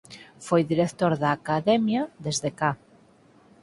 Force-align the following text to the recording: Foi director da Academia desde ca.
Foi 0.47 0.61
director 0.71 1.11
da 1.21 1.29
Academia 1.39 2.01
desde 2.25 2.49
ca. 2.59 2.71